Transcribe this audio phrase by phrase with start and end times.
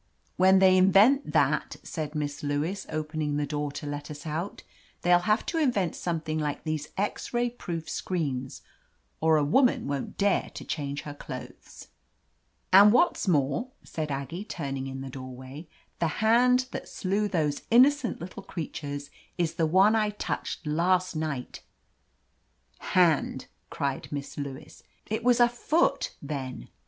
[0.35, 4.63] "When they invent that," said Miss Lewis, opening the door to let us out,
[5.03, 8.63] "they'll have to invent something like these X ray proof screens,
[9.19, 11.89] or a woman won't dare to change her clothes."
[12.71, 15.67] 113] V THE AMAZING ADVENTURES "And what's more," said Aggie, turning in the doorway,
[15.99, 21.15] "the hand that slew those inno cent little creatures is the one I touched last
[21.15, 21.61] night!"
[22.97, 24.81] "Hand!" cried Miss Lewis.
[25.05, 26.69] "It was a foot then."